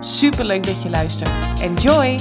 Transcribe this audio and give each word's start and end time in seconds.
Super 0.00 0.44
leuk 0.44 0.66
dat 0.66 0.82
je 0.82 0.90
luistert. 0.90 1.60
Enjoy! 1.60 2.18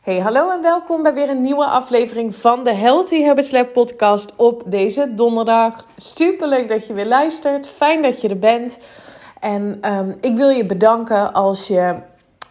Hey, 0.00 0.18
hallo 0.18 0.50
en 0.50 0.62
welkom 0.62 1.02
bij 1.02 1.14
weer 1.14 1.28
een 1.28 1.42
nieuwe 1.42 1.64
aflevering 1.64 2.34
van 2.34 2.64
de 2.64 2.74
Healthy 2.74 3.24
Habits 3.24 3.50
Lab 3.50 3.72
podcast 3.72 4.32
op 4.36 4.62
deze 4.66 5.14
donderdag. 5.14 5.86
Super 5.96 6.48
leuk 6.48 6.68
dat 6.68 6.86
je 6.86 6.92
weer 6.92 7.06
luistert. 7.06 7.68
Fijn 7.68 8.02
dat 8.02 8.20
je 8.20 8.28
er 8.28 8.38
bent. 8.38 8.78
En 9.40 9.92
um, 9.92 10.16
ik 10.20 10.36
wil 10.36 10.48
je 10.48 10.66
bedanken 10.66 11.32
als 11.32 11.66
je 11.66 11.94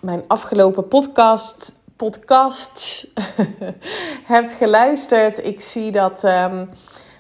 mijn 0.02 0.24
afgelopen 0.28 0.88
podcast 0.88 1.74
podcasts 1.96 3.08
hebt 4.34 4.52
geluisterd. 4.52 5.46
Ik 5.46 5.62
zie 5.62 5.92
dat, 5.92 6.24
um, 6.24 6.70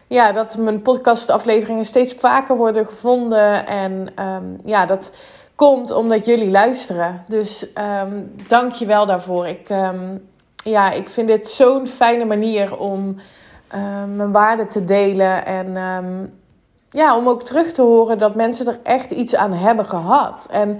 ja, 0.08 0.32
dat 0.32 0.58
mijn 0.58 0.82
podcastafleveringen 0.82 1.86
steeds 1.86 2.13
vaker 2.13 2.55
worden 2.55 2.86
gevonden. 2.86 3.68
En 3.68 4.07
um, 4.20 4.57
ja, 4.63 4.85
dat 4.85 5.12
komt 5.55 5.91
omdat 5.91 6.26
jullie 6.26 6.52
luisteren. 6.52 7.24
Dus 7.27 7.68
um, 8.04 8.35
dank 8.48 8.74
je 8.74 8.85
wel 8.85 9.05
daarvoor. 9.05 9.48
Ik, 9.48 9.68
ja, 10.63 10.91
ik 10.91 11.10
vind 11.10 11.27
dit 11.27 11.48
zo'n 11.48 11.88
fijne 11.88 12.26
manier 12.26 12.77
om 12.77 13.20
mijn 14.16 14.32
waarde 14.32 14.68
te 14.68 14.84
delen. 14.84 15.46
En 15.46 15.77
ja, 16.90 17.18
om 17.18 17.27
ook 17.27 17.44
terug 17.44 17.72
te 17.72 17.82
horen 17.82 18.18
dat 18.18 18.35
mensen 18.35 18.68
er 18.68 18.79
echt 18.84 19.12
iets 19.12 19.35
aan 19.35 19.54
hebben 19.54 19.85
gehad. 19.85 20.48
En 20.51 20.79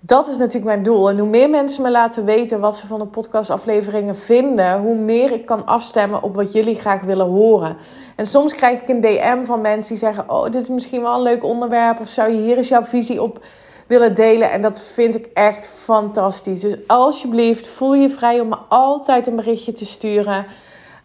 dat 0.00 0.28
is 0.28 0.36
natuurlijk 0.36 0.64
mijn 0.64 0.82
doel. 0.82 1.08
En 1.08 1.18
hoe 1.18 1.28
meer 1.28 1.50
mensen 1.50 1.82
me 1.82 1.90
laten 1.90 2.24
weten 2.24 2.60
wat 2.60 2.76
ze 2.76 2.86
van 2.86 2.98
de 2.98 3.06
podcastafleveringen 3.06 4.16
vinden, 4.16 4.80
hoe 4.80 4.94
meer 4.94 5.32
ik 5.32 5.46
kan 5.46 5.66
afstemmen 5.66 6.22
op 6.22 6.34
wat 6.34 6.52
jullie 6.52 6.74
graag 6.74 7.00
willen 7.00 7.26
horen. 7.26 7.76
En 8.16 8.26
soms 8.26 8.54
krijg 8.54 8.80
ik 8.80 8.88
een 8.88 9.00
DM 9.00 9.44
van 9.44 9.60
mensen 9.60 9.90
die 9.90 10.04
zeggen: 10.04 10.30
Oh, 10.30 10.44
dit 10.44 10.62
is 10.62 10.68
misschien 10.68 11.02
wel 11.02 11.14
een 11.14 11.22
leuk 11.22 11.44
onderwerp. 11.44 12.00
Of 12.00 12.08
zou 12.08 12.32
je 12.32 12.40
hier 12.40 12.56
eens 12.56 12.68
jouw 12.68 12.82
visie 12.82 13.22
op 13.22 13.44
willen 13.86 14.14
delen? 14.14 14.50
En 14.50 14.62
dat 14.62 14.80
vind 14.80 15.14
ik 15.14 15.28
echt 15.34 15.68
fantastisch. 15.68 16.60
Dus 16.60 16.76
alsjeblieft, 16.86 17.68
voel 17.68 17.94
je 17.94 18.10
vrij 18.10 18.40
om 18.40 18.48
me 18.48 18.56
altijd 18.68 19.26
een 19.26 19.36
berichtje 19.36 19.72
te 19.72 19.86
sturen. 19.86 20.46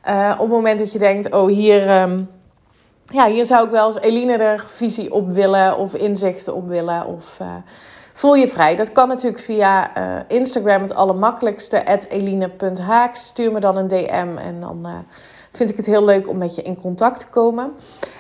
Uh, 0.08 0.32
op 0.34 0.40
het 0.40 0.50
moment 0.50 0.80
dat 0.80 0.92
je 0.92 1.00
denkt: 1.00 1.32
Oh, 1.34 1.48
hier. 1.48 2.02
Um, 2.02 2.30
ja, 3.06 3.28
hier 3.28 3.46
zou 3.46 3.66
ik 3.66 3.72
wel 3.72 3.86
eens 3.86 4.00
Eline 4.00 4.38
er 4.38 4.66
visie 4.68 5.14
op 5.14 5.30
willen, 5.30 5.78
of 5.78 5.94
inzichten 5.94 6.56
op 6.56 6.68
willen. 6.68 7.06
Of. 7.06 7.38
Uh, 7.42 7.48
voel 8.16 8.34
je 8.34 8.48
vrij. 8.48 8.76
Dat 8.76 8.92
kan 8.92 9.08
natuurlijk 9.08 9.44
via 9.44 9.98
uh, 9.98 10.20
Instagram 10.28 10.82
het 10.82 10.96
allermakkelijkste, 10.96 11.84
eline.haak. 12.10 13.16
Stuur 13.16 13.52
me 13.52 13.60
dan 13.60 13.78
een 13.78 13.88
DM 13.88 14.38
en 14.38 14.60
dan 14.60 14.80
uh, 14.84 14.92
vind 15.52 15.70
ik 15.70 15.78
het 15.78 15.86
heel 15.86 16.06
leuk 16.06 16.30
om 16.30 16.38
met 16.38 16.56
je 16.56 16.62
in 16.62 16.82
contact 16.82 17.20
te 17.20 17.28
komen. 17.28 17.72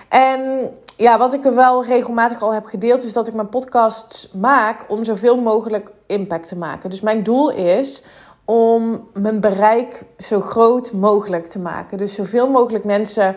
En 0.09 0.71
ja, 0.97 1.17
wat 1.17 1.33
ik 1.33 1.45
er 1.45 1.55
wel 1.55 1.85
regelmatig 1.85 2.41
al 2.41 2.53
heb 2.53 2.66
gedeeld, 2.66 3.03
is 3.03 3.13
dat 3.13 3.27
ik 3.27 3.33
mijn 3.33 3.49
podcasts 3.49 4.31
maak 4.31 4.79
om 4.88 5.03
zoveel 5.03 5.41
mogelijk 5.41 5.91
impact 6.05 6.47
te 6.47 6.55
maken. 6.57 6.89
Dus 6.89 7.01
mijn 7.01 7.23
doel 7.23 7.51
is 7.51 8.03
om 8.45 9.07
mijn 9.13 9.39
bereik 9.39 10.03
zo 10.17 10.41
groot 10.41 10.91
mogelijk 10.91 11.47
te 11.47 11.59
maken. 11.59 11.97
Dus 11.97 12.13
zoveel 12.13 12.50
mogelijk 12.50 12.84
mensen 12.84 13.35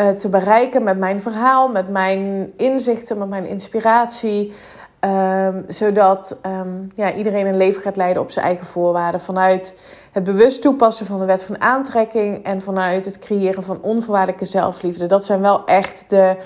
uh, 0.00 0.08
te 0.08 0.28
bereiken 0.28 0.82
met 0.82 0.98
mijn 0.98 1.20
verhaal, 1.20 1.68
met 1.68 1.88
mijn 1.88 2.52
inzichten, 2.56 3.18
met 3.18 3.28
mijn 3.28 3.46
inspiratie. 3.46 4.52
Um, 5.04 5.64
zodat 5.68 6.36
um, 6.46 6.90
ja, 6.94 7.14
iedereen 7.14 7.46
een 7.46 7.56
leven 7.56 7.82
gaat 7.82 7.96
leiden 7.96 8.22
op 8.22 8.30
zijn 8.30 8.46
eigen 8.46 8.66
voorwaarden. 8.66 9.20
Vanuit 9.20 9.78
het 10.12 10.24
bewust 10.24 10.62
toepassen 10.62 11.06
van 11.06 11.18
de 11.18 11.24
wet 11.24 11.42
van 11.42 11.60
aantrekking 11.60 12.44
en 12.44 12.62
vanuit 12.62 13.04
het 13.04 13.18
creëren 13.18 13.62
van 13.62 13.82
onvoorwaardelijke 13.82 14.44
zelfliefde. 14.44 15.06
Dat 15.06 15.24
zijn 15.24 15.40
wel 15.40 15.66
echt 15.66 16.04
de 16.08 16.36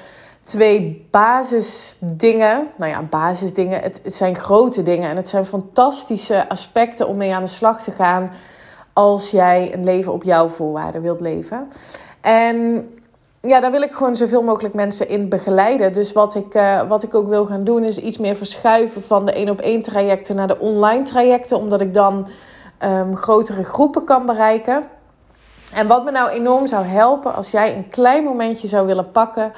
twee 0.42 1.06
basisdingen. 1.10 2.66
Nou 2.76 2.90
ja, 2.90 3.02
basisdingen. 3.02 3.80
Het, 3.80 4.00
het 4.02 4.14
zijn 4.14 4.36
grote 4.36 4.82
dingen 4.82 5.10
en 5.10 5.16
het 5.16 5.28
zijn 5.28 5.44
fantastische 5.44 6.48
aspecten 6.48 7.08
om 7.08 7.16
mee 7.16 7.34
aan 7.34 7.42
de 7.42 7.48
slag 7.48 7.82
te 7.82 7.90
gaan 7.90 8.30
als 8.92 9.30
jij 9.30 9.70
een 9.74 9.84
leven 9.84 10.12
op 10.12 10.22
jouw 10.22 10.48
voorwaarden 10.48 11.02
wilt 11.02 11.20
leven. 11.20 11.68
En 12.20 12.88
ja, 13.46 13.60
daar 13.60 13.70
wil 13.70 13.82
ik 13.82 13.92
gewoon 13.92 14.16
zoveel 14.16 14.42
mogelijk 14.42 14.74
mensen 14.74 15.08
in 15.08 15.28
begeleiden. 15.28 15.92
Dus 15.92 16.12
wat 16.12 16.34
ik, 16.34 16.54
uh, 16.54 16.88
wat 16.88 17.02
ik 17.02 17.14
ook 17.14 17.28
wil 17.28 17.46
gaan 17.46 17.64
doen, 17.64 17.84
is 17.84 17.98
iets 17.98 18.18
meer 18.18 18.36
verschuiven 18.36 19.02
van 19.02 19.26
de 19.26 19.32
één 19.32 19.48
op 19.48 19.60
één 19.60 19.82
trajecten 19.82 20.36
naar 20.36 20.46
de 20.46 20.58
online 20.58 21.02
trajecten. 21.02 21.58
Omdat 21.58 21.80
ik 21.80 21.94
dan 21.94 22.28
um, 22.84 23.16
grotere 23.16 23.64
groepen 23.64 24.04
kan 24.04 24.26
bereiken. 24.26 24.82
En 25.74 25.86
wat 25.86 26.04
me 26.04 26.10
nou 26.10 26.30
enorm 26.30 26.66
zou 26.66 26.84
helpen 26.84 27.34
als 27.34 27.50
jij 27.50 27.76
een 27.76 27.88
klein 27.88 28.24
momentje 28.24 28.68
zou 28.68 28.86
willen 28.86 29.10
pakken 29.10 29.52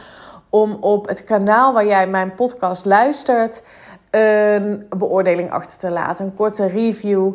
om 0.51 0.77
op 0.81 1.09
het 1.09 1.25
kanaal 1.25 1.73
waar 1.73 1.87
jij 1.87 2.07
mijn 2.07 2.35
podcast 2.35 2.85
luistert 2.85 3.63
een 4.11 4.87
beoordeling 4.97 5.51
achter 5.51 5.79
te 5.79 5.91
laten, 5.91 6.25
een 6.25 6.35
korte 6.35 6.67
review. 6.67 7.33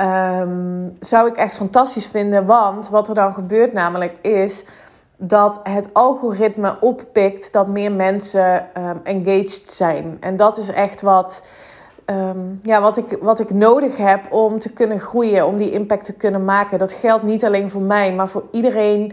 Um, 0.00 0.96
zou 1.00 1.28
ik 1.28 1.36
echt 1.36 1.56
fantastisch 1.56 2.06
vinden, 2.06 2.46
want 2.46 2.88
wat 2.88 3.08
er 3.08 3.14
dan 3.14 3.34
gebeurt 3.34 3.72
namelijk 3.72 4.14
is 4.22 4.64
dat 5.24 5.60
het 5.62 5.88
algoritme 5.92 6.76
oppikt 6.80 7.52
dat 7.52 7.66
meer 7.66 7.92
mensen 7.92 8.66
um, 8.76 9.00
engaged 9.02 9.70
zijn. 9.70 10.16
En 10.20 10.36
dat 10.36 10.56
is 10.56 10.68
echt 10.68 11.02
wat, 11.02 11.44
um, 12.06 12.60
ja, 12.62 12.80
wat, 12.80 12.96
ik, 12.96 13.18
wat 13.20 13.40
ik 13.40 13.50
nodig 13.50 13.96
heb 13.96 14.32
om 14.32 14.58
te 14.58 14.72
kunnen 14.72 15.00
groeien, 15.00 15.46
om 15.46 15.56
die 15.56 15.70
impact 15.70 16.04
te 16.04 16.12
kunnen 16.12 16.44
maken. 16.44 16.78
Dat 16.78 16.92
geldt 16.92 17.22
niet 17.22 17.44
alleen 17.44 17.70
voor 17.70 17.80
mij, 17.80 18.14
maar 18.14 18.28
voor 18.28 18.44
iedereen 18.50 19.12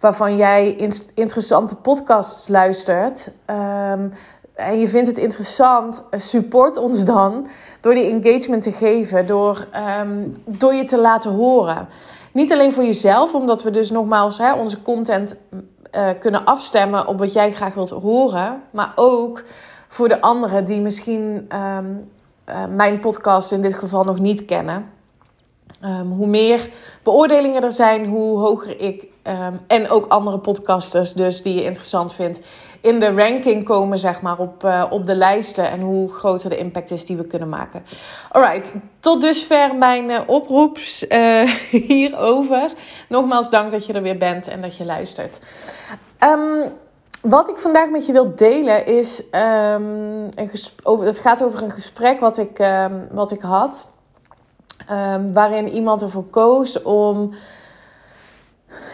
waarvan 0.00 0.36
jij 0.36 0.70
in, 0.70 0.92
interessante 1.14 1.74
podcasts 1.74 2.48
luistert. 2.48 3.30
Um, 3.46 4.12
en 4.54 4.80
je 4.80 4.88
vindt 4.88 5.08
het 5.08 5.18
interessant, 5.18 6.04
support 6.16 6.76
ons 6.76 7.04
dan 7.04 7.46
door 7.80 7.94
die 7.94 8.10
engagement 8.10 8.62
te 8.62 8.72
geven, 8.72 9.26
door, 9.26 9.66
door 10.44 10.74
je 10.74 10.84
te 10.84 10.98
laten 10.98 11.30
horen. 11.30 11.88
Niet 12.32 12.52
alleen 12.52 12.72
voor 12.72 12.84
jezelf, 12.84 13.34
omdat 13.34 13.62
we 13.62 13.70
dus 13.70 13.90
nogmaals 13.90 14.38
hè, 14.38 14.52
onze 14.52 14.82
content 14.82 15.36
uh, 15.94 16.08
kunnen 16.18 16.44
afstemmen 16.44 17.06
op 17.06 17.18
wat 17.18 17.32
jij 17.32 17.52
graag 17.52 17.74
wilt 17.74 17.90
horen. 17.90 18.62
Maar 18.70 18.92
ook 18.94 19.42
voor 19.88 20.08
de 20.08 20.20
anderen 20.20 20.64
die 20.64 20.80
misschien 20.80 21.48
um, 21.54 22.10
uh, 22.48 22.64
mijn 22.74 23.00
podcast 23.00 23.52
in 23.52 23.62
dit 23.62 23.74
geval 23.74 24.04
nog 24.04 24.18
niet 24.18 24.44
kennen. 24.44 24.90
Um, 25.84 26.12
hoe 26.12 26.26
meer 26.26 26.70
beoordelingen 27.02 27.62
er 27.62 27.72
zijn, 27.72 28.06
hoe 28.06 28.38
hoger 28.38 28.80
ik 28.80 29.06
um, 29.24 29.60
en 29.66 29.90
ook 29.90 30.06
andere 30.06 30.38
podcasters 30.38 31.12
dus 31.12 31.42
die 31.42 31.54
je 31.54 31.64
interessant 31.64 32.14
vindt 32.14 32.40
in 32.80 33.00
de 33.00 33.14
ranking 33.14 33.64
komen, 33.64 33.98
zeg 33.98 34.22
maar, 34.22 34.38
op, 34.38 34.64
uh, 34.64 34.84
op 34.90 35.06
de 35.06 35.14
lijsten. 35.14 35.70
En 35.70 35.80
hoe 35.80 36.12
groter 36.12 36.50
de 36.50 36.56
impact 36.56 36.90
is 36.90 37.06
die 37.06 37.16
we 37.16 37.24
kunnen 37.24 37.48
maken. 37.48 37.82
Alright, 38.30 38.74
tot 39.00 39.20
dusver 39.20 39.74
mijn 39.76 40.10
uh, 40.10 40.20
oproeps 40.26 41.08
uh, 41.08 41.50
hierover. 41.88 42.72
Nogmaals 43.08 43.50
dank 43.50 43.70
dat 43.70 43.86
je 43.86 43.92
er 43.92 44.02
weer 44.02 44.18
bent 44.18 44.48
en 44.48 44.60
dat 44.60 44.76
je 44.76 44.84
luistert. 44.84 45.38
Um, 46.24 46.72
wat 47.22 47.48
ik 47.48 47.58
vandaag 47.58 47.88
met 47.88 48.06
je 48.06 48.12
wil 48.12 48.34
delen 48.36 48.86
is, 48.86 49.22
um, 49.74 50.28
over, 50.82 51.06
het 51.06 51.18
gaat 51.18 51.44
over 51.44 51.62
een 51.62 51.70
gesprek 51.70 52.20
wat 52.20 52.38
ik, 52.38 52.58
um, 52.58 53.08
wat 53.10 53.30
ik 53.30 53.40
had. 53.40 53.88
waarin 55.32 55.68
iemand 55.68 56.02
ervoor 56.02 56.24
koos 56.24 56.82
om 56.82 57.34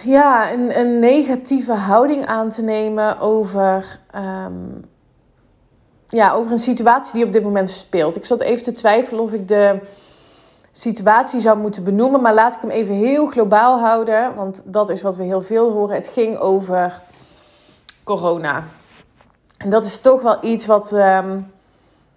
ja, 0.04 0.52
een, 0.52 0.78
een 0.78 0.98
negatieve 0.98 1.72
houding 1.72 2.26
aan 2.26 2.50
te 2.50 2.62
nemen 2.62 3.18
over, 3.20 3.98
um, 4.14 4.84
ja, 6.08 6.32
over 6.32 6.52
een 6.52 6.58
situatie 6.58 7.12
die 7.12 7.24
op 7.24 7.32
dit 7.32 7.42
moment 7.42 7.70
speelt. 7.70 8.16
Ik 8.16 8.24
zat 8.24 8.40
even 8.40 8.64
te 8.64 8.72
twijfelen 8.72 9.22
of 9.22 9.32
ik 9.32 9.48
de 9.48 9.80
situatie 10.72 11.40
zou 11.40 11.58
moeten 11.58 11.84
benoemen, 11.84 12.20
maar 12.20 12.34
laat 12.34 12.54
ik 12.54 12.60
hem 12.60 12.70
even 12.70 12.94
heel 12.94 13.26
globaal 13.26 13.78
houden, 13.78 14.34
want 14.34 14.60
dat 14.64 14.90
is 14.90 15.02
wat 15.02 15.16
we 15.16 15.22
heel 15.22 15.42
veel 15.42 15.72
horen. 15.72 15.94
Het 15.94 16.08
ging 16.08 16.38
over 16.38 17.02
corona. 18.04 18.64
En 19.56 19.70
dat 19.70 19.84
is 19.84 20.00
toch 20.00 20.22
wel 20.22 20.38
iets 20.44 20.66
wat, 20.66 20.92
um, 20.92 21.52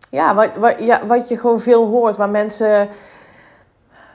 ja, 0.10 0.36
wat, 0.36 0.50
wat, 0.58 0.80
ja, 0.80 1.06
wat 1.06 1.28
je 1.28 1.38
gewoon 1.38 1.60
veel 1.60 1.86
hoort, 1.86 2.18
waar 2.18 2.30
mensen 2.30 2.90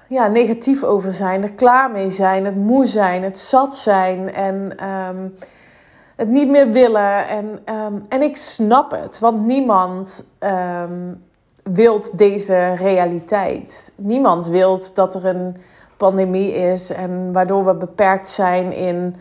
ja, 0.09 0.29
negatief 0.29 0.83
over 0.83 1.13
zijn, 1.13 1.43
er 1.43 1.53
klaar 1.53 1.91
mee 1.91 2.11
zijn, 2.11 2.45
het 2.45 2.57
moe 2.57 2.87
zijn, 2.87 3.23
het 3.23 3.39
zat 3.39 3.77
zijn. 3.77 4.35
En 4.35 4.89
um, 4.89 5.35
het 6.17 6.29
niet 6.29 6.49
meer 6.49 6.71
willen. 6.71 7.29
En, 7.29 7.59
ehm, 7.65 7.95
en 8.09 8.23
ik 8.23 8.37
snap 8.37 8.91
het, 8.91 9.19
want 9.19 9.47
niemand 9.47 10.27
um, 10.41 11.23
wilt 11.63 12.19
deze 12.19 12.75
realiteit. 12.75 13.93
Niemand 13.97 14.47
wilt 14.47 14.95
dat 14.95 15.15
er 15.15 15.27
een 15.27 15.57
pandemie 15.97 16.55
is 16.55 16.91
en 16.91 17.33
waardoor 17.33 17.65
we 17.65 17.75
beperkt 17.75 18.31
zijn 18.31 18.73
in, 18.73 19.17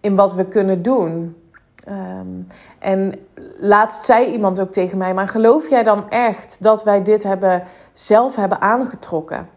in 0.00 0.14
wat 0.14 0.34
we 0.34 0.44
kunnen 0.44 0.82
doen. 0.82 1.36
en 2.78 3.14
laatst 3.58 4.04
zei 4.04 4.26
iemand 4.26 4.60
ook 4.60 4.72
tegen 4.72 4.98
mij: 4.98 5.14
Maar 5.14 5.28
geloof 5.28 5.70
jij 5.70 5.82
dan 5.82 6.10
echt 6.10 6.56
dat 6.60 6.84
wij 6.84 7.02
dit 7.02 7.22
hebben, 7.22 7.62
zelf 8.00 8.36
hebben 8.36 8.60
aangetrokken? 8.60 9.48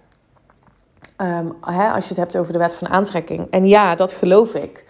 hè, 1.62 1.90
als 1.90 2.04
je 2.04 2.10
het 2.10 2.18
hebt 2.18 2.38
over 2.38 2.54
de 2.54 2.60
wet 2.60 2.74
van 2.74 2.90
aantrekking. 2.90 3.48
En 3.52 3.66
ja, 3.66 3.96
dat 3.96 4.14
geloof 4.14 4.56
ik. 4.56 4.86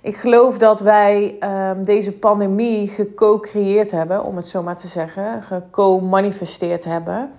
Ik 0.00 0.16
geloof 0.16 0.58
dat 0.58 0.80
wij 0.80 1.36
um, 1.40 1.84
deze 1.84 2.12
pandemie 2.12 2.88
geco-creëerd 2.88 3.90
hebben, 3.90 4.24
om 4.24 4.36
het 4.36 4.48
zo 4.48 4.62
maar 4.62 4.76
te 4.76 4.86
zeggen, 4.86 5.42
geco-manifesteerd 5.42 6.84
hebben. 6.84 7.30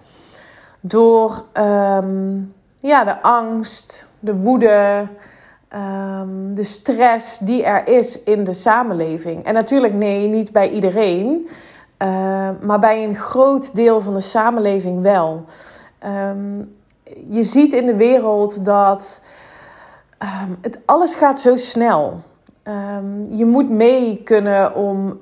Door 0.80 1.44
um, 1.54 2.54
ja, 2.80 3.04
de 3.04 3.22
angst, 3.22 4.08
de 4.20 4.36
woede, 4.36 5.08
de 6.54 6.64
stress 6.64 7.38
die 7.40 7.64
er 7.64 7.88
is 7.88 8.24
in 8.24 8.44
de 8.44 8.54
samenleving. 8.54 9.46
En 9.46 9.54
natuurlijk, 9.54 9.94
nee, 9.94 10.28
niet 10.28 10.52
bij 10.52 10.70
iedereen, 10.70 11.50
uh, 12.06 12.50
maar 12.62 12.80
bij 12.80 13.04
een 13.04 13.16
groot 13.16 13.76
deel 13.76 14.02
van 14.02 14.14
de 14.14 14.20
samenleving 14.20 15.02
wel. 15.02 15.46
je 17.26 17.44
ziet 17.44 17.74
in 17.74 17.86
de 17.86 17.96
wereld 17.96 18.66
dat 18.66 19.22
het, 20.62 20.80
alles 20.86 21.14
gaat 21.14 21.40
zo 21.40 21.56
snel 21.56 22.22
Um, 22.68 23.28
je 23.36 23.46
moet 23.46 23.70
mee 23.70 24.22
kunnen 24.24 24.76
om, 24.76 25.18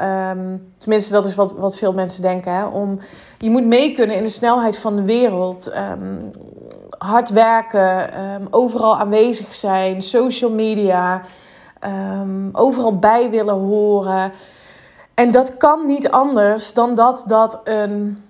tenminste 0.78 1.12
dat 1.12 1.26
is 1.26 1.36
wat, 1.36 1.54
wat 1.54 1.76
veel 1.76 1.94
mensen 1.94 2.22
denken, 2.22 2.54
hè, 2.54 2.66
om, 2.66 3.00
je 3.38 3.50
moet 3.50 3.66
mee 3.66 3.94
kunnen 3.94 4.16
in 4.16 4.24
de 4.24 4.30
snelheid 4.30 4.78
van 4.78 4.96
de 4.96 5.04
wereld. 5.04 5.74
Hard 6.98 7.30
werken, 7.30 8.10
overal 8.50 8.98
aanwezig 8.98 9.56
zijn, 9.56 10.02
social 10.02 10.52
media, 10.52 11.22
overal 12.52 13.00
bij 13.00 13.30
willen 13.30 13.60
horen. 13.60 14.32
En 15.14 15.32
dat 15.32 15.58
kan 15.58 15.86
niet 15.86 16.12
anders 16.12 16.74
dan 16.74 16.96
dat 16.96 17.24
dat 17.28 17.62
een 17.64 18.24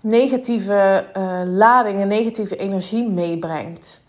negatieve 0.00 1.04
uh, 1.16 1.40
lading, 1.46 2.00
een 2.00 2.08
negatieve 2.08 2.56
energie 2.56 3.08
meebrengt. 3.08 4.00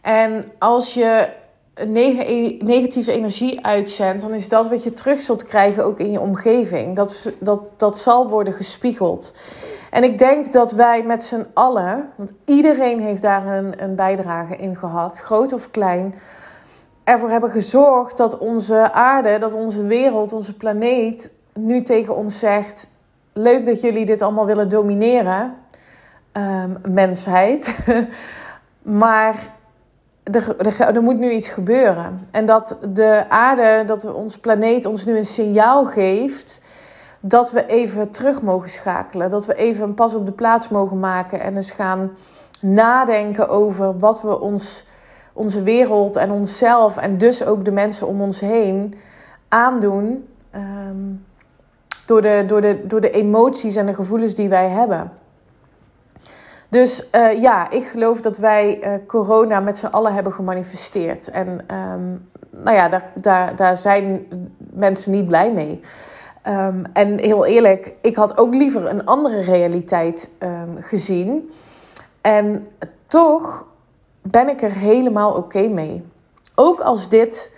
En 0.00 0.52
als 0.58 0.94
je 0.94 1.28
E- 1.84 2.56
negatieve 2.60 3.12
energie 3.12 3.64
uitzendt, 3.64 4.22
dan 4.22 4.34
is 4.34 4.48
dat 4.48 4.68
wat 4.68 4.82
je 4.82 4.92
terug 4.92 5.20
zult 5.20 5.46
krijgen 5.46 5.84
ook 5.84 5.98
in 5.98 6.12
je 6.12 6.20
omgeving. 6.20 6.96
Dat, 6.96 7.32
dat, 7.38 7.60
dat 7.76 7.98
zal 7.98 8.28
worden 8.28 8.52
gespiegeld. 8.52 9.32
En 9.90 10.04
ik 10.04 10.18
denk 10.18 10.52
dat 10.52 10.72
wij 10.72 11.02
met 11.02 11.24
z'n 11.24 11.46
allen, 11.54 12.10
want 12.14 12.30
iedereen 12.44 13.00
heeft 13.00 13.22
daar 13.22 13.46
een, 13.46 13.82
een 13.82 13.94
bijdrage 13.94 14.56
in 14.56 14.76
gehad, 14.76 15.18
groot 15.18 15.52
of 15.52 15.70
klein, 15.70 16.14
ervoor 17.06 17.30
hebben 17.30 17.50
gezorgd 17.50 18.16
dat 18.16 18.38
onze 18.38 18.92
aarde, 18.92 19.38
dat 19.38 19.54
onze 19.54 19.86
wereld, 19.86 20.32
onze 20.32 20.56
planeet 20.56 21.30
nu 21.52 21.82
tegen 21.82 22.16
ons 22.16 22.38
zegt: 22.38 22.86
Leuk 23.32 23.66
dat 23.66 23.80
jullie 23.80 24.06
dit 24.06 24.22
allemaal 24.22 24.46
willen 24.46 24.68
domineren, 24.68 25.54
um, 26.32 26.78
mensheid. 26.92 27.76
maar 28.82 29.54
er, 30.22 30.56
er, 30.58 30.80
er, 30.80 31.02
moet 31.02 31.18
nu 31.18 31.30
iets 31.30 31.48
gebeuren. 31.48 32.28
En 32.30 32.46
dat 32.46 32.78
de 32.88 33.24
aarde, 33.28 33.84
dat 33.86 34.12
onze 34.14 34.40
planeet 34.40 34.84
ons 34.84 35.04
nu 35.04 35.16
een 35.16 35.24
signaal 35.24 35.84
geeft 35.84 36.62
dat 37.20 37.50
we 37.50 37.66
even 37.66 38.10
terug 38.10 38.42
mogen 38.42 38.70
schakelen. 38.70 39.30
Dat 39.30 39.46
we 39.46 39.54
even 39.54 39.84
een 39.84 39.94
pas 39.94 40.14
op 40.14 40.26
de 40.26 40.32
plaats 40.32 40.68
mogen 40.68 41.00
maken 41.00 41.40
en 41.40 41.56
eens 41.56 41.70
gaan 41.70 42.10
nadenken 42.60 43.48
over 43.48 43.98
wat 43.98 44.22
we 44.22 44.40
ons, 44.40 44.86
onze 45.36 45.62
wereld 45.62 46.16
en 46.16 46.30
onszelf 46.30 46.96
en 46.96 47.18
dus 47.18 47.44
ook 47.44 47.64
de 47.64 47.70
mensen 47.70 48.06
om 48.06 48.20
ons 48.20 48.40
heen 48.40 48.94
aandoen. 49.48 50.28
Um, 50.54 51.24
door, 52.06 52.22
de, 52.22 52.44
door, 52.46 52.60
de, 52.60 52.86
door 52.86 53.00
de 53.00 53.10
emoties 53.10 53.76
en 53.76 53.86
de 53.86 53.94
gevoelens 53.94 54.34
die 54.34 54.48
wij 54.48 54.68
hebben. 54.68 55.12
Dus 56.68 57.08
uh, 57.14 57.40
ja, 57.40 57.70
ik 57.70 57.84
geloof 57.84 58.20
dat 58.20 58.36
wij 58.36 58.80
uh, 58.82 59.06
corona 59.06 59.60
met 59.60 59.78
z'n 59.78 59.86
allen 59.86 60.14
hebben 60.14 60.32
gemanifesteerd. 60.32 61.30
En 61.30 61.48
um, 61.48 62.28
nou 62.50 62.76
ja, 62.76 62.88
daar, 62.88 63.10
daar, 63.14 63.56
daar 63.56 63.76
zijn 63.76 64.26
mensen 64.72 65.12
niet 65.12 65.26
blij 65.26 65.52
mee. 65.52 65.80
Um, 66.48 66.84
en 66.92 67.18
heel 67.18 67.46
eerlijk, 67.46 67.92
ik 68.00 68.16
had 68.16 68.38
ook 68.38 68.54
liever 68.54 68.86
een 68.86 69.06
andere 69.06 69.40
realiteit 69.40 70.28
gezien. 70.80 71.50
En 72.20 72.68
toch 73.06 73.66
ben 74.30 74.48
ik 74.48 74.62
er 74.62 74.72
helemaal 74.72 75.32
oké 75.32 75.68
mee. 75.68 76.04
Ook 76.54 76.80
als 76.80 77.08
dit 77.08 77.54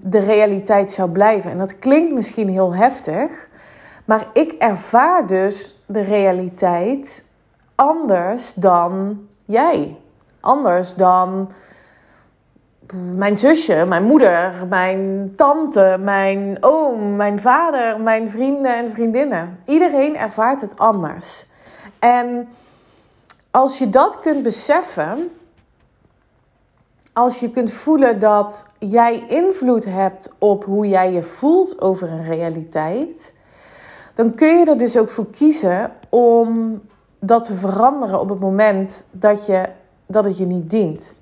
de 0.00 0.18
realiteit 0.18 0.90
zou 0.90 1.10
blijven. 1.10 1.50
En 1.50 1.58
dat 1.58 1.78
klinkt 1.78 2.12
misschien 2.12 2.48
heel 2.48 2.74
heftig, 2.74 3.48
maar 4.04 4.26
ik 4.32 4.52
ervaar 4.52 5.26
dus 5.26 5.82
de 5.86 6.00
realiteit 6.00 7.24
anders 7.74 8.54
dan 8.54 9.20
jij. 9.44 9.96
Anders 10.40 10.94
dan 10.94 11.50
mijn 13.16 13.36
zusje, 13.36 13.84
mijn 13.88 14.04
moeder, 14.04 14.52
mijn 14.68 15.32
tante, 15.36 15.96
mijn 16.00 16.56
oom, 16.60 17.16
mijn 17.16 17.38
vader, 17.38 18.00
mijn 18.00 18.30
vrienden 18.30 18.76
en 18.76 18.92
vriendinnen. 18.92 19.58
Iedereen 19.64 20.16
ervaart 20.16 20.60
het 20.60 20.78
anders. 20.78 21.46
Als 23.58 23.78
je 23.78 23.90
dat 23.90 24.18
kunt 24.20 24.42
beseffen, 24.42 25.30
als 27.12 27.38
je 27.40 27.50
kunt 27.50 27.72
voelen 27.72 28.20
dat 28.20 28.66
jij 28.78 29.24
invloed 29.28 29.84
hebt 29.84 30.32
op 30.38 30.64
hoe 30.64 30.88
jij 30.88 31.12
je 31.12 31.22
voelt 31.22 31.80
over 31.80 32.08
een 32.08 32.24
realiteit, 32.24 33.32
dan 34.14 34.34
kun 34.34 34.58
je 34.58 34.64
er 34.64 34.78
dus 34.78 34.98
ook 34.98 35.10
voor 35.10 35.30
kiezen 35.30 35.92
om 36.08 36.80
dat 37.18 37.44
te 37.44 37.54
veranderen 37.54 38.20
op 38.20 38.28
het 38.28 38.40
moment 38.40 39.06
dat, 39.10 39.46
je, 39.46 39.68
dat 40.06 40.24
het 40.24 40.38
je 40.38 40.46
niet 40.46 40.70
dient. 40.70 41.14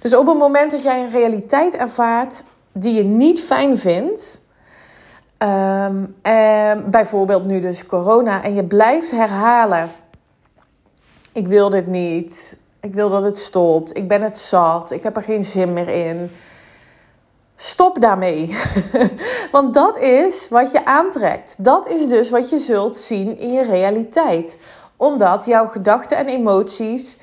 Dus 0.00 0.16
op 0.16 0.26
het 0.26 0.38
moment 0.38 0.70
dat 0.70 0.82
jij 0.82 1.02
een 1.02 1.10
realiteit 1.10 1.74
ervaart 1.74 2.42
die 2.72 2.94
je 2.94 3.04
niet 3.04 3.40
fijn 3.40 3.78
vindt, 3.78 4.40
um, 5.38 6.14
bijvoorbeeld 6.90 7.44
nu 7.44 7.60
dus 7.60 7.86
corona, 7.86 8.42
en 8.42 8.54
je 8.54 8.64
blijft 8.64 9.10
herhalen: 9.10 9.90
Ik 11.38 11.46
wil 11.46 11.70
dit 11.70 11.86
niet, 11.86 12.56
ik 12.80 12.94
wil 12.94 13.10
dat 13.10 13.22
het 13.22 13.38
stopt, 13.38 13.96
ik 13.96 14.08
ben 14.08 14.22
het 14.22 14.38
zat, 14.38 14.90
ik 14.90 15.02
heb 15.02 15.16
er 15.16 15.22
geen 15.22 15.44
zin 15.44 15.72
meer 15.72 15.88
in. 15.88 16.30
Stop 17.56 18.00
daarmee. 18.00 18.56
Want 19.52 19.74
dat 19.74 19.98
is 19.98 20.48
wat 20.48 20.72
je 20.72 20.84
aantrekt. 20.84 21.54
Dat 21.58 21.88
is 21.88 22.08
dus 22.08 22.30
wat 22.30 22.50
je 22.50 22.58
zult 22.58 22.96
zien 22.96 23.38
in 23.38 23.52
je 23.52 23.62
realiteit 23.62 24.58
omdat 24.96 25.44
jouw 25.44 25.66
gedachten 25.66 26.16
en 26.16 26.26
emoties 26.26 27.18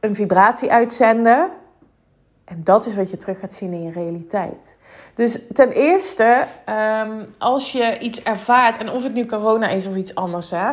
een 0.00 0.14
vibratie 0.14 0.72
uitzenden. 0.72 1.50
En 2.44 2.60
dat 2.64 2.86
is 2.86 2.96
wat 2.96 3.10
je 3.10 3.16
terug 3.16 3.38
gaat 3.38 3.54
zien 3.54 3.72
in 3.72 3.82
je 3.82 3.92
realiteit. 3.92 4.76
Dus 5.14 5.40
ten 5.52 5.70
eerste, 5.70 6.46
ehm, 6.64 7.24
als 7.38 7.72
je 7.72 7.98
iets 7.98 8.22
ervaart, 8.22 8.76
en 8.76 8.90
of 8.90 9.02
het 9.02 9.14
nu 9.14 9.26
corona 9.26 9.68
is 9.68 9.86
of 9.86 9.96
iets 9.96 10.14
anders, 10.14 10.50
hè, 10.50 10.72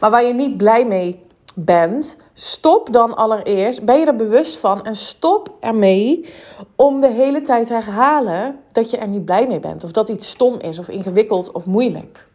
maar 0.00 0.10
waar 0.10 0.24
je 0.24 0.34
niet 0.34 0.56
blij 0.56 0.86
mee 0.86 1.30
bent, 1.54 2.16
stop 2.32 2.92
dan 2.92 3.16
allereerst. 3.16 3.84
Ben 3.84 3.98
je 3.98 4.06
er 4.06 4.16
bewust 4.16 4.56
van 4.56 4.84
en 4.84 4.96
stop 4.96 5.50
ermee 5.60 6.32
om 6.76 7.00
de 7.00 7.10
hele 7.10 7.40
tijd 7.40 7.66
te 7.66 7.72
herhalen 7.72 8.58
dat 8.72 8.90
je 8.90 8.96
er 8.96 9.08
niet 9.08 9.24
blij 9.24 9.46
mee 9.46 9.60
bent. 9.60 9.84
Of 9.84 9.92
dat 9.92 10.08
iets 10.08 10.28
stom 10.28 10.58
is, 10.58 10.78
of 10.78 10.88
ingewikkeld 10.88 11.52
of 11.52 11.66
moeilijk. 11.66 12.26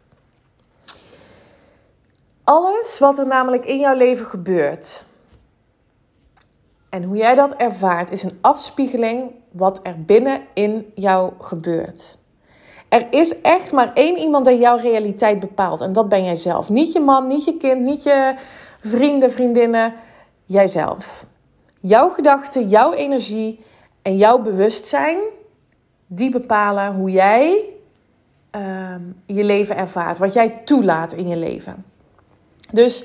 Alles 2.44 2.98
wat 2.98 3.18
er 3.18 3.26
namelijk 3.26 3.64
in 3.64 3.78
jouw 3.78 3.96
leven 3.96 4.26
gebeurt 4.26 5.06
en 6.88 7.02
hoe 7.02 7.16
jij 7.16 7.34
dat 7.34 7.54
ervaart, 7.54 8.10
is 8.10 8.22
een 8.22 8.38
afspiegeling 8.40 9.30
wat 9.52 9.80
er 9.82 10.04
binnen 10.04 10.40
in 10.54 10.92
jou 10.94 11.32
gebeurt. 11.38 12.18
Er 12.88 13.06
is 13.10 13.40
echt 13.40 13.72
maar 13.72 13.90
één 13.94 14.16
iemand 14.16 14.44
die 14.44 14.58
jouw 14.58 14.76
realiteit 14.76 15.40
bepaalt 15.40 15.80
en 15.80 15.92
dat 15.92 16.08
ben 16.08 16.24
jij 16.24 16.36
zelf. 16.36 16.68
Niet 16.68 16.92
je 16.92 17.00
man, 17.00 17.26
niet 17.26 17.44
je 17.44 17.56
kind, 17.56 17.80
niet 17.80 18.02
je 18.02 18.34
vrienden, 18.80 19.30
vriendinnen, 19.30 19.94
jijzelf. 20.44 21.26
Jouw 21.80 22.08
gedachten, 22.08 22.68
jouw 22.68 22.92
energie 22.92 23.64
en 24.02 24.16
jouw 24.16 24.38
bewustzijn, 24.38 25.18
die 26.06 26.30
bepalen 26.30 26.94
hoe 26.94 27.10
jij 27.10 27.64
uh, 28.56 28.94
je 29.26 29.44
leven 29.44 29.76
ervaart, 29.76 30.18
wat 30.18 30.32
jij 30.32 30.50
toelaat 30.64 31.12
in 31.12 31.28
je 31.28 31.36
leven. 31.36 31.84
Dus 32.72 33.04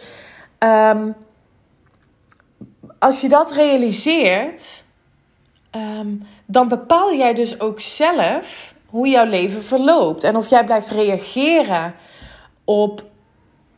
um, 0.59 1.15
als 2.99 3.21
je 3.21 3.29
dat 3.29 3.51
realiseert, 3.51 4.83
ehm, 5.69 6.15
dan 6.45 6.67
bepaal 6.67 7.13
jij 7.13 7.33
dus 7.33 7.59
ook 7.59 7.79
zelf 7.79 8.75
hoe 8.85 9.07
jouw 9.07 9.25
leven 9.25 9.63
verloopt. 9.63 10.23
En 10.23 10.35
of 10.35 10.49
jij 10.49 10.65
blijft 10.65 10.89
reageren 10.89 11.93
op 12.63 13.03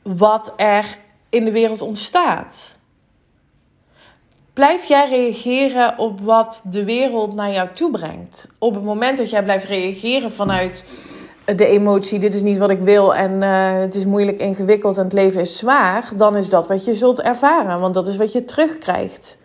wat 0.02 0.54
er 0.56 0.98
in 1.36 1.46
de 1.46 1.52
wereld 1.52 1.82
ontstaat. 1.82 2.80
Blijf 4.54 4.84
jij 4.84 5.10
reageren 5.10 5.98
op 5.98 6.22
wat 6.22 6.62
de 6.72 6.84
wereld 6.86 7.34
naar 7.34 7.52
jou 7.52 7.70
toe 7.74 7.92
brengt? 7.92 8.48
Op 8.58 8.74
het 8.74 8.84
moment 8.84 9.18
dat 9.18 9.30
jij 9.30 9.44
blijft 9.44 9.66
reageren 9.66 10.32
vanuit 10.32 10.86
de 11.46 11.66
emotie: 11.66 12.20
dit 12.20 12.36
is 12.36 12.42
niet 12.42 12.58
wat 12.58 12.70
ik 12.70 12.80
wil 12.80 13.16
en 13.16 13.32
uh, 13.32 13.80
het 13.80 13.96
is 13.96 14.06
moeilijk 14.06 14.40
ingewikkeld 14.40 14.98
en 14.98 15.04
het 15.04 15.14
leven 15.14 15.42
is 15.42 15.58
zwaar, 15.58 16.12
dan 16.16 16.36
is 16.36 16.50
dat 16.50 16.68
wat 16.68 16.86
je 16.86 16.94
zult 16.94 17.22
ervaren, 17.22 17.80
want 17.80 17.94
dat 17.94 18.08
is 18.08 18.18
wat 18.18 18.32
je 18.32 18.46
terugkrijgt. 18.46 19.38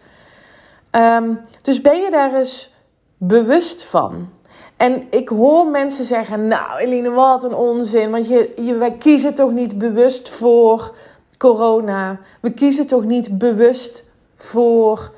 Um, 0.91 1.41
dus 1.63 1.81
ben 1.81 2.01
je 2.01 2.11
daar 2.11 2.35
eens 2.35 2.75
bewust 3.17 3.85
van? 3.85 4.29
En 4.77 5.07
ik 5.11 5.29
hoor 5.29 5.67
mensen 5.67 6.05
zeggen: 6.05 6.49
Nou, 6.49 6.79
Eline, 6.79 7.11
wat 7.11 7.45
een 7.45 7.55
onzin. 7.55 8.11
Want 8.11 8.29
je, 8.29 8.53
je, 8.57 8.75
wij 8.75 8.93
kiezen 8.93 9.35
toch 9.35 9.51
niet 9.51 9.79
bewust 9.79 10.29
voor 10.29 10.95
corona. 11.41 12.21
We 12.41 12.53
kiezen 12.53 12.87
toch 12.87 13.05
niet 13.05 13.39
bewust 13.39 14.05
voor 14.37 15.13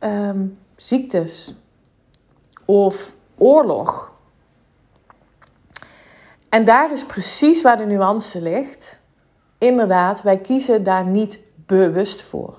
um, 0.00 0.58
ziektes 0.76 1.54
of 2.64 3.14
oorlog. 3.38 4.12
En 6.48 6.64
daar 6.64 6.92
is 6.92 7.04
precies 7.04 7.62
waar 7.62 7.76
de 7.76 7.84
nuance 7.84 8.42
ligt. 8.42 9.00
Inderdaad, 9.58 10.22
wij 10.22 10.38
kiezen 10.38 10.84
daar 10.84 11.06
niet 11.06 11.40
bewust 11.66 12.22
voor. 12.22 12.54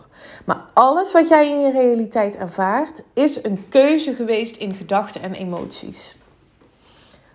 Maar 0.46 0.66
alles 0.74 1.12
wat 1.12 1.28
jij 1.28 1.50
in 1.50 1.60
je 1.60 1.72
realiteit 1.72 2.36
ervaart, 2.36 3.04
is 3.14 3.44
een 3.44 3.66
keuze 3.70 4.14
geweest 4.14 4.56
in 4.56 4.74
gedachten 4.74 5.22
en 5.22 5.34
emoties. 5.34 6.16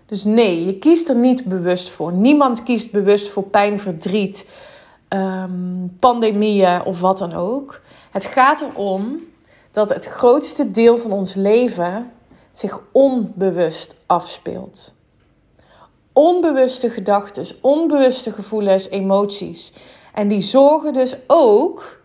Dus 0.07 0.25
nee, 0.25 0.67
je 0.67 0.79
kiest 0.79 1.09
er 1.09 1.17
niet 1.17 1.45
bewust 1.45 1.91
voor. 1.91 2.13
Niemand 2.13 2.63
kiest 2.63 2.93
bewust 2.93 3.29
voor 3.29 3.43
pijn, 3.43 3.81
verdriet, 3.81 4.49
um, 5.09 5.97
pandemieën 5.99 6.83
of 6.85 7.01
wat 7.01 7.19
dan 7.19 7.35
ook. 7.35 7.81
Het 8.11 8.25
gaat 8.25 8.61
erom 8.61 9.27
dat 9.73 9.89
het 9.89 10.07
grootste 10.07 10.71
deel 10.71 10.97
van 10.97 11.13
ons 11.13 11.35
leven 11.35 12.13
zich 12.53 12.81
onbewust 12.93 13.97
afspeelt. 14.07 14.95
Onbewuste 16.13 16.91
gedachten, 16.91 17.47
onbewuste 17.61 18.33
gevoelens, 18.33 18.89
emoties. 18.89 19.73
En 20.15 20.29
die 20.29 20.41
zorgen 20.41 20.93
dus 20.93 21.17
ook 21.27 22.01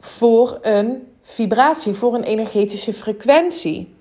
voor 0.00 0.58
een 0.62 1.12
vibratie, 1.22 1.94
voor 1.94 2.14
een 2.14 2.22
energetische 2.22 2.92
frequentie. 2.92 3.94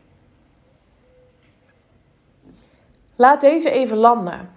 Laat 3.16 3.42
deze 3.42 3.70
even 3.70 3.98
landen. 3.98 4.57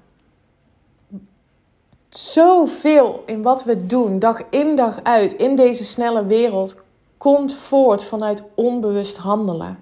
Zoveel 2.11 3.23
in 3.27 3.43
wat 3.43 3.65
we 3.65 3.87
doen, 3.87 4.19
dag 4.19 4.43
in 4.51 4.77
dag 4.77 5.03
uit, 5.03 5.33
in 5.33 5.57
deze 5.57 5.85
snelle 5.85 6.27
wereld, 6.27 6.77
komt 7.17 7.55
voort 7.55 8.05
vanuit 8.05 8.43
onbewust 8.55 9.17
handelen. 9.17 9.79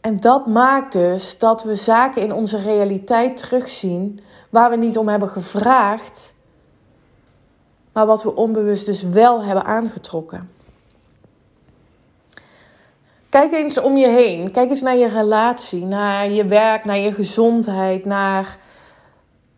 En 0.00 0.20
dat 0.20 0.46
maakt 0.46 0.92
dus 0.92 1.38
dat 1.38 1.62
we 1.62 1.74
zaken 1.74 2.22
in 2.22 2.32
onze 2.32 2.62
realiteit 2.62 3.36
terugzien 3.36 4.20
waar 4.50 4.70
we 4.70 4.76
niet 4.76 4.98
om 4.98 5.08
hebben 5.08 5.28
gevraagd, 5.28 6.32
maar 7.92 8.06
wat 8.06 8.22
we 8.22 8.36
onbewust 8.36 8.86
dus 8.86 9.02
wel 9.02 9.42
hebben 9.42 9.64
aangetrokken. 9.64 10.50
Kijk 13.28 13.52
eens 13.52 13.80
om 13.80 13.96
je 13.96 14.08
heen. 14.08 14.50
Kijk 14.50 14.70
eens 14.70 14.80
naar 14.80 14.96
je 14.96 15.08
relatie, 15.08 15.84
naar 15.84 16.30
je 16.30 16.44
werk, 16.44 16.84
naar 16.84 16.98
je 16.98 17.12
gezondheid, 17.12 18.04
naar 18.04 18.58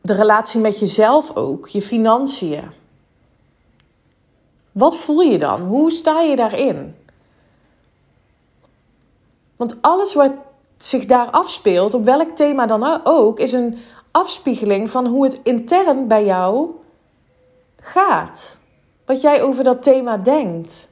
de 0.05 0.13
relatie 0.13 0.61
met 0.61 0.79
jezelf 0.79 1.37
ook, 1.37 1.69
je 1.69 1.83
financiën. 1.83 2.71
Wat 4.73 4.97
voel 4.97 5.21
je 5.21 5.39
dan? 5.39 5.61
Hoe 5.61 5.91
sta 5.91 6.21
je 6.21 6.37
daarin? 6.37 6.97
Want 9.57 9.77
alles 9.81 10.15
wat 10.15 10.33
zich 10.77 11.07
daar 11.07 11.31
afspeelt, 11.31 11.95
op 11.95 12.05
welk 12.05 12.37
thema 12.37 12.67
dan 12.67 13.01
ook, 13.05 13.39
is 13.39 13.53
een 13.53 13.79
afspiegeling 14.11 14.91
van 14.91 15.07
hoe 15.07 15.25
het 15.25 15.41
intern 15.43 16.09
bij 16.09 16.25
jou 16.25 16.71
gaat. 17.81 18.57
Wat 19.05 19.21
jij 19.21 19.43
over 19.43 19.65
dat 19.65 19.83
thema 19.83 20.17
denkt. 20.17 20.89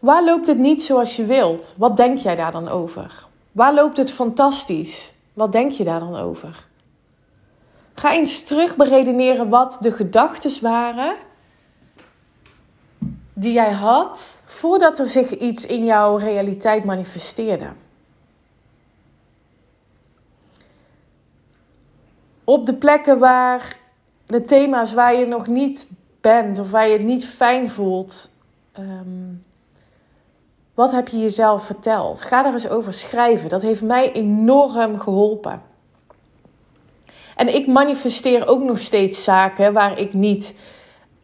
Waar 0.00 0.24
loopt 0.24 0.46
het 0.46 0.58
niet 0.58 0.82
zoals 0.82 1.16
je 1.16 1.24
wilt? 1.24 1.74
Wat 1.78 1.96
denk 1.96 2.18
jij 2.18 2.34
daar 2.34 2.52
dan 2.52 2.68
over? 2.68 3.26
Waar 3.52 3.74
loopt 3.74 3.96
het 3.96 4.10
fantastisch? 4.10 5.12
Wat 5.32 5.52
denk 5.52 5.70
je 5.72 5.84
daar 5.84 6.00
dan 6.00 6.16
over? 6.16 6.66
Ga 7.96 8.12
eens 8.12 8.44
terug 8.44 8.76
beredeneren 8.76 9.48
wat 9.48 9.78
de 9.80 9.92
gedachten 9.92 10.62
waren 10.62 11.16
die 13.32 13.52
jij 13.52 13.72
had 13.72 14.40
voordat 14.44 14.98
er 14.98 15.06
zich 15.06 15.38
iets 15.38 15.66
in 15.66 15.84
jouw 15.84 16.16
realiteit 16.16 16.84
manifesteerde. 16.84 17.68
Op 22.44 22.66
de 22.66 22.74
plekken 22.74 23.18
waar 23.18 23.76
de 24.26 24.44
thema's 24.44 24.92
waar 24.92 25.14
je 25.14 25.26
nog 25.26 25.46
niet 25.46 25.86
bent 26.20 26.58
of 26.58 26.70
waar 26.70 26.86
je 26.86 26.92
het 26.92 27.06
niet 27.06 27.26
fijn 27.26 27.70
voelt, 27.70 28.30
ehm, 28.72 29.34
wat 30.74 30.92
heb 30.92 31.08
je 31.08 31.18
jezelf 31.18 31.64
verteld? 31.64 32.20
Ga 32.20 32.42
daar 32.42 32.52
eens 32.52 32.68
over 32.68 32.92
schrijven. 32.92 33.48
Dat 33.48 33.62
heeft 33.62 33.82
mij 33.82 34.12
enorm 34.12 34.98
geholpen. 34.98 35.62
En 37.36 37.54
ik 37.54 37.66
manifesteer 37.66 38.48
ook 38.48 38.62
nog 38.62 38.78
steeds 38.78 39.24
zaken 39.24 39.72
waar 39.72 39.98
ik 39.98 40.12
niet 40.12 40.54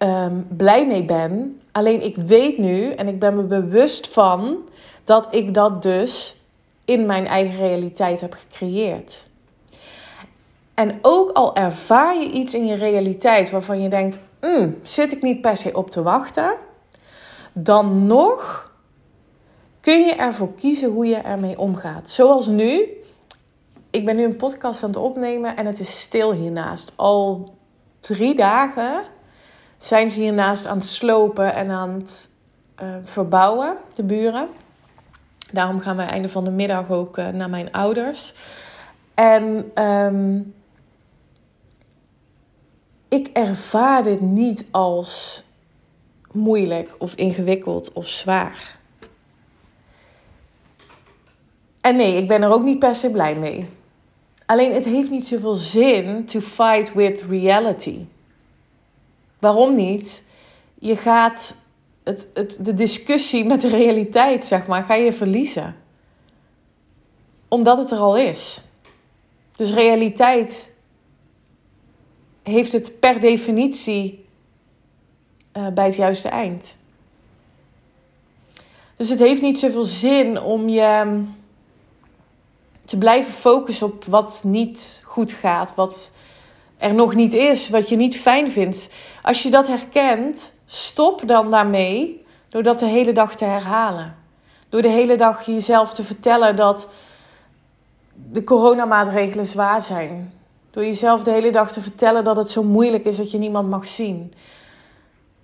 Ehm, 0.02 0.36
blij 0.48 0.86
mee 0.86 1.04
ben. 1.04 1.60
Alleen 1.72 2.02
ik 2.02 2.16
weet 2.16 2.58
nu 2.58 2.90
en 2.90 3.08
ik 3.08 3.18
ben 3.18 3.36
me 3.36 3.42
bewust 3.42 4.08
van 4.08 4.58
dat 5.04 5.28
ik 5.30 5.54
dat 5.54 5.82
dus 5.82 6.36
in 6.84 7.06
mijn 7.06 7.26
eigen 7.26 7.56
realiteit 7.56 8.20
heb 8.20 8.32
gecreëerd. 8.32 9.26
En 10.74 10.98
ook 11.02 11.30
al 11.30 11.56
ervaar 11.56 12.16
je 12.16 12.30
iets 12.30 12.54
in 12.54 12.66
je 12.66 12.74
realiteit 12.74 13.50
waarvan 13.50 13.82
je 13.82 13.88
denkt: 13.88 14.18
mm, 14.40 14.78
zit 14.82 15.12
ik 15.12 15.22
niet 15.22 15.40
per 15.40 15.56
se 15.56 15.76
op 15.76 15.90
te 15.90 16.02
wachten, 16.02 16.54
dan 17.52 18.06
nog 18.06 18.70
kun 19.80 20.04
je 20.04 20.14
ervoor 20.14 20.54
kiezen 20.54 20.90
hoe 20.90 21.06
je 21.06 21.16
ermee 21.16 21.58
omgaat. 21.58 22.10
Zoals 22.10 22.46
nu. 22.46 22.88
Ik 23.92 24.04
ben 24.04 24.16
nu 24.16 24.24
een 24.24 24.36
podcast 24.36 24.82
aan 24.82 24.88
het 24.88 24.98
opnemen 24.98 25.56
en 25.56 25.66
het 25.66 25.80
is 25.80 26.00
stil 26.00 26.32
hiernaast. 26.32 26.92
Al 26.96 27.48
drie 28.00 28.34
dagen 28.34 29.04
zijn 29.78 30.10
ze 30.10 30.20
hiernaast 30.20 30.66
aan 30.66 30.76
het 30.76 30.86
slopen 30.86 31.54
en 31.54 31.70
aan 31.70 31.90
het 31.90 32.30
uh, 32.82 32.88
verbouwen, 33.02 33.76
de 33.94 34.02
buren. 34.02 34.48
Daarom 35.50 35.80
gaan 35.80 35.96
we 35.96 36.02
einde 36.02 36.28
van 36.28 36.44
de 36.44 36.50
middag 36.50 36.90
ook 36.90 37.18
uh, 37.18 37.28
naar 37.28 37.50
mijn 37.50 37.72
ouders. 37.72 38.34
En 39.14 39.72
um, 39.84 40.54
ik 43.08 43.26
ervaar 43.32 44.02
dit 44.02 44.20
niet 44.20 44.64
als 44.70 45.44
moeilijk 46.30 46.94
of 46.98 47.14
ingewikkeld 47.14 47.92
of 47.92 48.08
zwaar. 48.08 48.78
En 51.80 51.96
nee, 51.96 52.16
ik 52.16 52.28
ben 52.28 52.42
er 52.42 52.52
ook 52.52 52.64
niet 52.64 52.78
per 52.78 52.94
se 52.94 53.10
blij 53.10 53.36
mee. 53.36 53.80
Alleen 54.52 54.72
het 54.74 54.84
heeft 54.84 55.10
niet 55.10 55.26
zoveel 55.26 55.54
zin 55.54 56.24
to 56.26 56.40
fight 56.40 56.94
with 56.94 57.22
reality. 57.28 58.04
Waarom 59.38 59.74
niet? 59.74 60.24
Je 60.78 60.96
gaat 60.96 61.54
het, 62.02 62.28
het, 62.34 62.56
de 62.60 62.74
discussie 62.74 63.44
met 63.44 63.60
de 63.60 63.68
realiteit, 63.68 64.44
zeg 64.44 64.66
maar, 64.66 64.84
ga 64.84 64.94
je 64.94 65.12
verliezen. 65.12 65.76
Omdat 67.48 67.78
het 67.78 67.90
er 67.90 67.98
al 67.98 68.16
is. 68.16 68.62
Dus 69.56 69.72
realiteit 69.72 70.72
heeft 72.42 72.72
het 72.72 73.00
per 73.00 73.20
definitie 73.20 74.24
uh, 75.56 75.68
bij 75.68 75.84
het 75.84 75.96
juiste 75.96 76.28
eind. 76.28 76.76
Dus 78.96 79.08
het 79.08 79.18
heeft 79.18 79.42
niet 79.42 79.58
zoveel 79.58 79.84
zin 79.84 80.40
om 80.40 80.68
je 80.68 81.22
te 82.84 82.98
blijven 82.98 83.32
focussen 83.32 83.86
op 83.86 84.04
wat 84.04 84.42
niet 84.44 85.02
goed 85.04 85.32
gaat, 85.32 85.74
wat 85.74 86.12
er 86.78 86.94
nog 86.94 87.14
niet 87.14 87.34
is, 87.34 87.68
wat 87.68 87.88
je 87.88 87.96
niet 87.96 88.20
fijn 88.20 88.50
vindt. 88.50 88.88
Als 89.22 89.42
je 89.42 89.50
dat 89.50 89.66
herkent, 89.66 90.52
stop 90.66 91.22
dan 91.26 91.50
daarmee 91.50 92.26
door 92.48 92.62
dat 92.62 92.78
de 92.78 92.86
hele 92.86 93.12
dag 93.12 93.34
te 93.34 93.44
herhalen. 93.44 94.16
Door 94.68 94.82
de 94.82 94.88
hele 94.88 95.16
dag 95.16 95.46
jezelf 95.46 95.94
te 95.94 96.04
vertellen 96.04 96.56
dat 96.56 96.88
de 98.14 98.44
coronamaatregelen 98.44 99.46
zwaar 99.46 99.82
zijn. 99.82 100.32
Door 100.70 100.84
jezelf 100.84 101.22
de 101.22 101.30
hele 101.30 101.50
dag 101.50 101.72
te 101.72 101.80
vertellen 101.80 102.24
dat 102.24 102.36
het 102.36 102.50
zo 102.50 102.62
moeilijk 102.62 103.04
is 103.04 103.16
dat 103.16 103.30
je 103.30 103.38
niemand 103.38 103.68
mag 103.68 103.86
zien. 103.86 104.34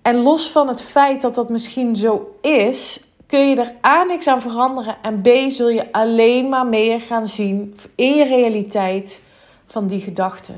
En 0.02 0.16
los 0.16 0.50
van 0.50 0.68
het 0.68 0.82
feit 0.82 1.20
dat 1.20 1.34
dat 1.34 1.48
misschien 1.48 1.96
zo 1.96 2.36
is, 2.40 3.04
kun 3.28 3.48
je 3.48 3.56
er 3.56 3.74
A 3.86 4.02
niks 4.02 4.26
aan 4.26 4.40
veranderen 4.40 4.96
en 5.02 5.20
B 5.20 5.28
zul 5.50 5.68
je 5.68 5.92
alleen 5.92 6.48
maar 6.48 6.66
meer 6.66 7.00
gaan 7.00 7.26
zien 7.26 7.76
in 7.94 8.14
je 8.14 8.24
realiteit 8.24 9.22
van 9.66 9.86
die 9.86 10.00
gedachten. 10.00 10.56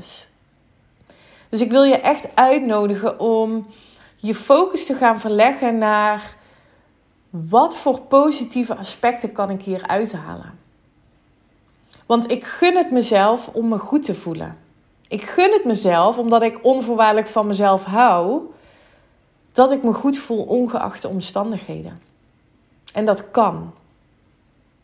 Dus 1.49 1.61
ik 1.61 1.71
wil 1.71 1.83
je 1.83 1.97
echt 1.97 2.35
uitnodigen 2.35 3.19
om 3.19 3.67
je 4.15 4.35
focus 4.35 4.85
te 4.85 4.93
gaan 4.93 5.19
verleggen 5.19 5.77
naar 5.77 6.35
wat 7.29 7.75
voor 7.75 7.99
positieve 7.99 8.75
aspecten 8.75 9.31
kan 9.31 9.49
ik 9.49 9.61
hier 9.61 9.87
uithalen. 9.87 10.59
Want 12.05 12.31
ik 12.31 12.43
gun 12.43 12.75
het 12.77 12.91
mezelf 12.91 13.47
om 13.47 13.67
me 13.67 13.77
goed 13.77 14.03
te 14.03 14.15
voelen. 14.15 14.57
Ik 15.07 15.23
gun 15.23 15.51
het 15.51 15.65
mezelf 15.65 16.17
omdat 16.17 16.41
ik 16.41 16.59
onvoorwaardelijk 16.61 17.27
van 17.27 17.47
mezelf 17.47 17.83
hou, 17.83 18.41
dat 19.51 19.71
ik 19.71 19.83
me 19.83 19.93
goed 19.93 20.17
voel 20.17 20.43
ongeacht 20.43 21.01
de 21.01 21.07
omstandigheden. 21.07 22.10
En 22.93 23.05
dat 23.05 23.31
kan. 23.31 23.73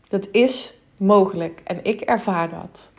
Dat 0.09 0.27
is 0.31 0.73
mogelijk 0.97 1.61
en 1.63 1.83
ik 1.83 2.01
ervaar 2.01 2.49
dat. 2.49 2.91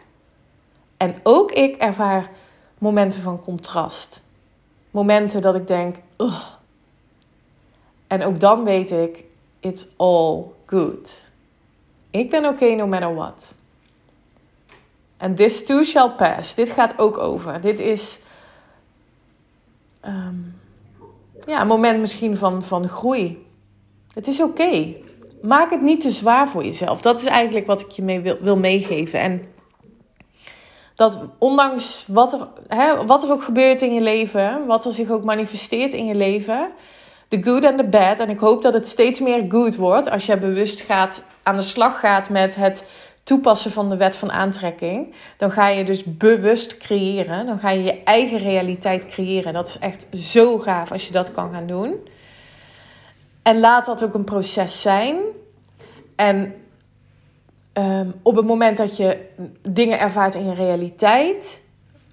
En 0.96 1.14
ook 1.22 1.52
ik 1.52 1.76
ervaar 1.76 2.30
momenten 2.78 3.22
van 3.22 3.40
contrast. 3.40 4.22
Momenten 4.90 5.42
dat 5.42 5.54
ik 5.54 5.66
denk, 5.66 5.96
en 8.06 8.24
ook 8.24 8.40
dan 8.40 8.64
weet 8.64 8.90
ik, 8.90 9.24
it's 9.60 9.86
all 9.96 10.44
good. 10.66 11.10
Ik 12.10 12.30
ben 12.30 12.44
oké 12.44 12.52
okay 12.52 12.74
no 12.74 12.86
matter 12.86 13.14
what. 13.14 13.52
En 15.16 15.34
this 15.34 15.64
too 15.64 15.82
shall 15.82 16.10
pass. 16.10 16.54
Dit 16.54 16.70
gaat 16.70 16.98
ook 16.98 17.18
over. 17.18 17.60
Dit 17.60 17.80
is 17.80 18.18
ehm, 20.00 20.36
ja, 21.46 21.60
een 21.60 21.66
moment 21.66 22.00
misschien 22.00 22.36
van, 22.36 22.62
van 22.62 22.88
groei. 22.88 23.46
Het 24.18 24.26
is 24.26 24.42
oké. 24.42 24.94
Maak 25.42 25.70
het 25.70 25.82
niet 25.82 26.00
te 26.00 26.10
zwaar 26.10 26.48
voor 26.48 26.64
jezelf. 26.64 27.00
Dat 27.00 27.20
is 27.20 27.26
eigenlijk 27.26 27.66
wat 27.66 27.80
ik 27.80 27.90
je 27.90 28.02
mee 28.02 28.20
wil, 28.20 28.36
wil 28.40 28.56
meegeven. 28.56 29.20
En 29.20 29.42
dat 30.94 31.18
ondanks 31.38 32.04
wat 32.08 32.32
er, 32.32 32.48
hè, 32.68 33.06
wat 33.06 33.22
er 33.22 33.32
ook 33.32 33.42
gebeurt 33.42 33.80
in 33.80 33.94
je 33.94 34.00
leven, 34.00 34.66
wat 34.66 34.84
er 34.84 34.92
zich 34.92 35.10
ook 35.10 35.24
manifesteert 35.24 35.92
in 35.92 36.06
je 36.06 36.14
leven, 36.14 36.70
de 37.28 37.42
good 37.42 37.64
en 37.64 37.76
de 37.76 37.84
bad. 37.84 38.18
En 38.18 38.30
ik 38.30 38.38
hoop 38.38 38.62
dat 38.62 38.74
het 38.74 38.88
steeds 38.88 39.20
meer 39.20 39.44
good 39.48 39.76
wordt 39.76 40.10
als 40.10 40.26
je 40.26 40.36
bewust 40.36 40.80
gaat, 40.80 41.24
aan 41.42 41.56
de 41.56 41.62
slag 41.62 42.00
gaat 42.00 42.30
met 42.30 42.54
het 42.54 42.90
toepassen 43.22 43.70
van 43.70 43.88
de 43.88 43.96
wet 43.96 44.16
van 44.16 44.30
aantrekking. 44.30 45.14
Dan 45.36 45.50
ga 45.50 45.68
je 45.68 45.84
dus 45.84 46.04
bewust 46.04 46.76
creëren. 46.76 47.46
Dan 47.46 47.58
ga 47.58 47.70
je 47.70 47.82
je 47.82 48.02
eigen 48.02 48.38
realiteit 48.38 49.06
creëren. 49.06 49.52
Dat 49.52 49.68
is 49.68 49.78
echt 49.78 50.06
zo 50.12 50.58
gaaf 50.58 50.92
als 50.92 51.06
je 51.06 51.12
dat 51.12 51.32
kan 51.32 51.52
gaan 51.52 51.66
doen. 51.66 52.16
En 53.48 53.60
laat 53.60 53.86
dat 53.86 54.04
ook 54.04 54.14
een 54.14 54.24
proces 54.24 54.80
zijn. 54.80 55.16
En 56.16 56.54
um, 57.72 58.14
op 58.22 58.36
het 58.36 58.46
moment 58.46 58.76
dat 58.76 58.96
je 58.96 59.26
dingen 59.62 60.00
ervaart 60.00 60.34
in 60.34 60.46
je 60.46 60.54
realiteit, 60.54 61.60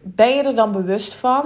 ben 0.01 0.35
je 0.35 0.43
er 0.43 0.55
dan 0.55 0.71
bewust 0.71 1.15
van 1.15 1.45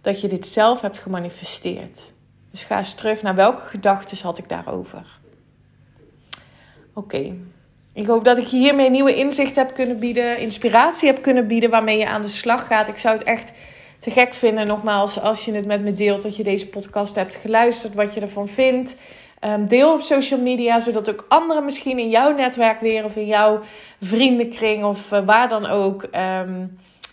dat 0.00 0.20
je 0.20 0.28
dit 0.28 0.46
zelf 0.46 0.80
hebt 0.80 0.98
gemanifesteerd. 0.98 2.12
Dus 2.50 2.64
ga 2.64 2.78
eens 2.78 2.94
terug 2.94 3.22
naar 3.22 3.34
welke 3.34 3.62
gedachten 3.62 4.18
had 4.22 4.38
ik 4.38 4.48
daarover. 4.48 5.18
Oké. 6.94 7.34
Ik 7.92 8.06
hoop 8.06 8.24
dat 8.24 8.38
ik 8.38 8.46
je 8.46 8.56
hiermee 8.56 8.90
nieuwe 8.90 9.14
inzichten 9.14 9.66
heb 9.66 9.74
kunnen 9.74 9.98
bieden, 9.98 10.38
inspiratie 10.38 11.08
heb 11.08 11.22
kunnen 11.22 11.46
bieden 11.46 11.70
waarmee 11.70 11.98
je 11.98 12.08
aan 12.08 12.22
de 12.22 12.28
slag 12.28 12.66
gaat. 12.66 12.88
Ik 12.88 12.96
zou 12.96 13.18
het 13.18 13.26
echt 13.26 13.52
te 13.98 14.10
gek 14.10 14.34
vinden, 14.34 14.66
nogmaals, 14.66 15.20
als 15.20 15.44
je 15.44 15.52
het 15.52 15.66
met 15.66 15.82
me 15.82 15.94
deelt 15.94 16.22
dat 16.22 16.36
je 16.36 16.44
deze 16.44 16.68
podcast 16.68 17.14
hebt 17.14 17.34
geluisterd, 17.34 17.94
wat 17.94 18.14
je 18.14 18.20
ervan 18.20 18.48
vindt. 18.48 18.96
Ehm, 19.40 19.66
deel 19.66 19.92
op 19.92 20.00
social 20.00 20.40
media, 20.40 20.80
zodat 20.80 21.10
ook 21.10 21.26
anderen 21.28 21.64
misschien 21.64 21.98
in 21.98 22.08
jouw 22.08 22.34
netwerk 22.34 22.80
weer 22.80 23.04
of 23.04 23.16
in 23.16 23.26
jouw 23.26 23.60
vriendenkring 24.00 24.84
of 24.84 25.12
eh, 25.12 25.24
waar 25.24 25.48
dan 25.48 25.66
ook. 25.66 26.02
Ehm, 26.02 26.66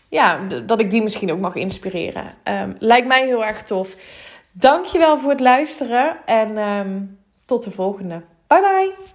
ja, 0.09 0.39
dat 0.65 0.79
ik 0.79 0.91
die 0.91 1.03
misschien 1.03 1.31
ook 1.31 1.39
mag 1.39 1.55
inspireren. 1.55 2.23
Um, 2.43 2.75
lijkt 2.79 3.07
mij 3.07 3.25
heel 3.25 3.45
erg 3.45 3.63
tof. 3.63 4.21
Dankjewel 4.51 5.19
voor 5.19 5.29
het 5.29 5.39
luisteren 5.39 6.17
en 6.25 7.17
tot 7.45 7.63
de 7.63 7.71
volgende. 7.71 8.21
Bye 8.47 8.61
bye. 8.61 9.14